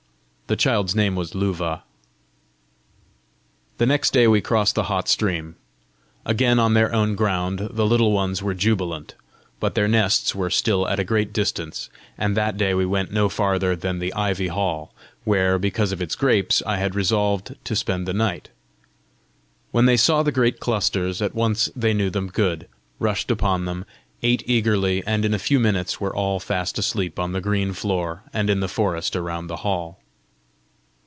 [0.47, 1.83] The child's name was Luva.
[3.77, 5.55] The next day we crossed the hot stream.
[6.25, 9.15] Again on their own ground, the Little Ones were jubilant.
[9.61, 13.29] But their nests were still at a great distance, and that day we went no
[13.29, 14.93] farther than the ivy hall,
[15.23, 18.49] where, because of its grapes, I had resolved to spend the night.
[19.71, 22.67] When they saw the great clusters, at once they knew them good,
[22.99, 23.85] rushed upon them,
[24.21, 28.23] ate eagerly, and in a few minutes were all fast asleep on the green floor
[28.33, 29.97] and in the forest around the hall.